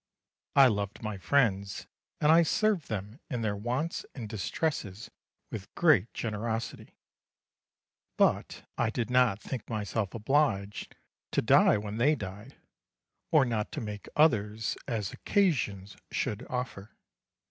[0.55, 1.85] I loved my friends,
[2.19, 5.11] and I served them in their wants and distresses
[5.51, 6.97] with great generosity;
[8.17, 10.95] but I did not think myself obliged
[11.33, 12.55] to die when they died,
[13.31, 16.95] or not to make others as occasions should offer.